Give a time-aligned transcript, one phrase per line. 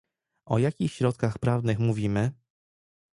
[0.45, 2.31] O jakich środkach prawnych mówimy?